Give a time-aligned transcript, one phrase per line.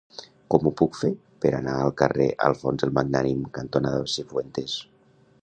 [0.53, 1.11] Com ho puc fer
[1.45, 4.81] per anar al carrer Alfons el Magnànim cantonada Cifuentes?